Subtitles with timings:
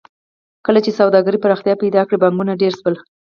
[0.65, 2.95] کله چې سوداګرۍ پراختیا پیدا کړه بانکونه ډېر شول